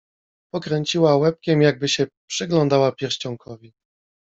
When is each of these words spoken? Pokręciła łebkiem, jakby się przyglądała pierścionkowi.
Pokręciła 0.53 1.17
łebkiem, 1.17 1.61
jakby 1.61 1.87
się 1.89 2.07
przyglądała 2.29 2.91
pierścionkowi. 2.91 3.73